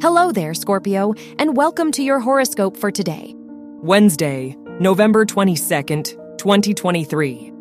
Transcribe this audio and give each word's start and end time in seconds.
Hello 0.00 0.30
there, 0.30 0.54
Scorpio, 0.54 1.12
and 1.40 1.56
welcome 1.56 1.90
to 1.90 2.04
your 2.04 2.20
horoscope 2.20 2.76
for 2.76 2.88
today. 2.88 3.34
Wednesday, 3.82 4.56
November 4.78 5.26
22nd, 5.26 6.38
2023. 6.38 7.52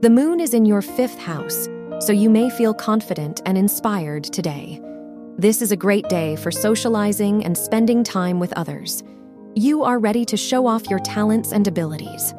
The 0.00 0.08
moon 0.08 0.40
is 0.40 0.54
in 0.54 0.64
your 0.64 0.80
fifth 0.80 1.18
house, 1.18 1.68
so 2.00 2.14
you 2.14 2.30
may 2.30 2.48
feel 2.48 2.72
confident 2.72 3.42
and 3.44 3.58
inspired 3.58 4.24
today. 4.24 4.80
This 5.36 5.60
is 5.60 5.70
a 5.70 5.76
great 5.76 6.08
day 6.08 6.34
for 6.36 6.50
socializing 6.50 7.44
and 7.44 7.58
spending 7.58 8.02
time 8.02 8.40
with 8.40 8.54
others. 8.54 9.04
You 9.54 9.82
are 9.82 9.98
ready 9.98 10.24
to 10.24 10.36
show 10.38 10.66
off 10.66 10.88
your 10.88 11.00
talents 11.00 11.52
and 11.52 11.68
abilities. 11.68 12.32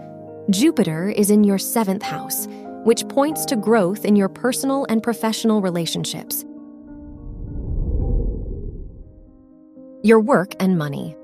Jupiter 0.50 1.10
is 1.10 1.30
in 1.30 1.44
your 1.44 1.60
seventh 1.60 2.02
house, 2.02 2.48
which 2.86 3.08
points 3.08 3.46
to 3.46 3.56
growth 3.56 4.04
in 4.04 4.16
your 4.16 4.30
personal 4.30 4.88
and 4.90 5.04
professional 5.04 5.62
relationships. 5.62 6.44
Your 10.08 10.22
work 10.22 10.56
and 10.62 10.78
money. 10.78 11.18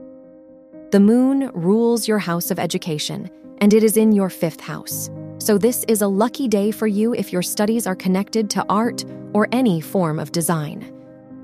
The 0.91 0.99
moon 0.99 1.49
rules 1.53 2.05
your 2.05 2.19
house 2.19 2.51
of 2.51 2.59
education, 2.59 3.29
and 3.59 3.73
it 3.73 3.81
is 3.81 3.95
in 3.95 4.11
your 4.11 4.29
fifth 4.29 4.59
house. 4.59 5.09
So, 5.37 5.57
this 5.57 5.85
is 5.87 6.01
a 6.01 6.07
lucky 6.09 6.49
day 6.49 6.69
for 6.69 6.85
you 6.85 7.13
if 7.13 7.31
your 7.31 7.43
studies 7.43 7.87
are 7.87 7.95
connected 7.95 8.49
to 8.49 8.65
art 8.67 9.05
or 9.31 9.47
any 9.53 9.79
form 9.79 10.19
of 10.19 10.33
design. 10.33 10.93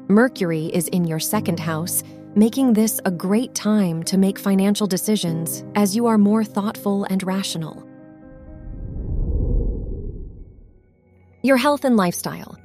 Mercury 0.09 0.65
is 0.65 0.89
in 0.89 1.05
your 1.05 1.21
second 1.21 1.61
house, 1.61 2.03
making 2.35 2.73
this 2.73 2.99
a 3.05 3.11
great 3.11 3.55
time 3.55 4.03
to 4.03 4.17
make 4.17 4.37
financial 4.37 4.85
decisions 4.85 5.63
as 5.75 5.95
you 5.95 6.07
are 6.07 6.17
more 6.17 6.43
thoughtful 6.43 7.05
and 7.05 7.23
rational. 7.23 7.87
Your 11.41 11.55
health 11.55 11.85
and 11.85 11.95
lifestyle. 11.95 12.59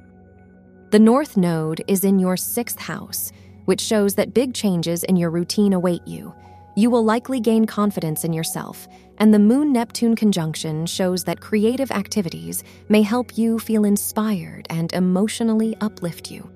The 0.91 0.99
North 0.99 1.37
Node 1.37 1.81
is 1.87 2.03
in 2.03 2.19
your 2.19 2.35
sixth 2.35 2.79
house, 2.79 3.31
which 3.65 3.81
shows 3.81 4.15
that 4.15 4.33
big 4.33 4.53
changes 4.53 5.03
in 5.03 5.15
your 5.15 5.29
routine 5.29 5.73
await 5.73 6.07
you. 6.07 6.33
You 6.75 6.89
will 6.89 7.03
likely 7.03 7.39
gain 7.39 7.65
confidence 7.65 8.23
in 8.23 8.33
yourself, 8.33 8.87
and 9.17 9.33
the 9.33 9.39
Moon 9.39 9.71
Neptune 9.71 10.15
conjunction 10.15 10.85
shows 10.85 11.23
that 11.23 11.39
creative 11.39 11.91
activities 11.91 12.63
may 12.89 13.01
help 13.01 13.37
you 13.37 13.59
feel 13.59 13.85
inspired 13.85 14.67
and 14.69 14.91
emotionally 14.93 15.75
uplift 15.79 16.31
you. 16.31 16.49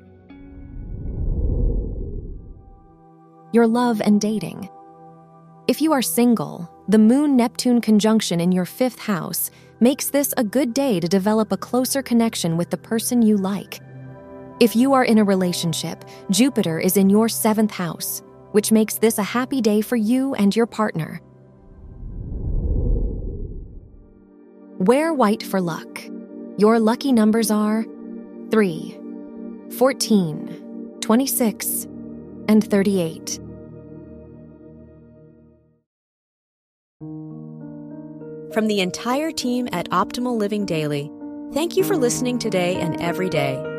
Your 3.54 3.66
love 3.66 4.02
and 4.02 4.20
dating. 4.20 4.70
If 5.68 5.82
you 5.82 5.94
are 5.94 6.02
single, 6.02 6.70
the 6.88 7.00
Moon 7.00 7.36
Neptune 7.36 7.80
conjunction 7.80 8.42
in 8.42 8.52
your 8.52 8.66
fifth 8.66 9.00
house 9.00 9.52
makes 9.80 10.10
this 10.10 10.34
a 10.36 10.44
good 10.44 10.74
day 10.74 11.00
to 11.00 11.08
develop 11.08 11.52
a 11.52 11.58
closer 11.58 12.02
connection 12.02 12.58
with 12.58 12.70
the 12.70 12.78
person 12.78 13.22
you 13.22 13.38
like. 13.38 13.80
If 14.60 14.76
you 14.76 14.92
are 14.92 15.06
in 15.06 15.18
a 15.20 15.24
relationship, 15.24 16.04
Jupiter 16.32 16.80
is 16.80 16.98
in 16.98 17.10
your 17.10 17.30
seventh 17.30 17.72
house, 17.72 18.22
which 18.52 18.74
makes 18.74 18.96
this 18.96 19.18
a 19.18 19.24
happy 19.24 19.62
day 19.62 19.80
for 19.80 19.96
you 19.96 20.36
and 20.36 20.54
your 20.54 20.66
partner. 20.66 21.22
Wear 24.80 25.14
white 25.14 25.44
for 25.44 25.62
luck. 25.62 26.02
Your 26.58 26.78
lucky 26.78 27.14
numbers 27.14 27.50
are 27.52 27.86
3, 28.52 29.00
14, 29.78 30.98
26, 31.00 31.88
and 32.50 32.70
38. 32.70 33.40
From 38.54 38.68
the 38.68 38.82
entire 38.82 39.32
team 39.32 39.70
at 39.72 39.90
Optimal 39.92 40.38
Living 40.38 40.66
Daily, 40.66 41.10
thank 41.54 41.78
you 41.78 41.86
for 41.86 41.96
listening 41.96 42.38
today 42.40 42.76
and 42.76 43.00
every 43.00 43.30
day 43.30 43.79